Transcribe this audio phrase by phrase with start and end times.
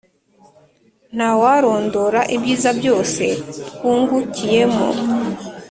[1.15, 3.23] nta warondora ibyiza byose
[3.69, 4.87] twungukiyemo